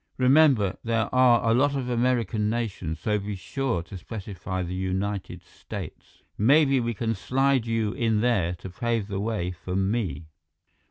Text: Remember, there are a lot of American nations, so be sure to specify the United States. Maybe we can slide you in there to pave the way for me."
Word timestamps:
Remember, 0.17 0.77
there 0.83 1.13
are 1.13 1.47
a 1.47 1.53
lot 1.53 1.75
of 1.75 1.87
American 1.87 2.49
nations, 2.49 2.99
so 2.99 3.19
be 3.19 3.35
sure 3.35 3.83
to 3.83 3.99
specify 3.99 4.63
the 4.63 4.73
United 4.73 5.43
States. 5.43 6.23
Maybe 6.39 6.79
we 6.79 6.95
can 6.95 7.13
slide 7.13 7.67
you 7.67 7.91
in 7.91 8.21
there 8.21 8.55
to 8.55 8.71
pave 8.71 9.07
the 9.07 9.19
way 9.19 9.51
for 9.51 9.75
me." 9.75 10.25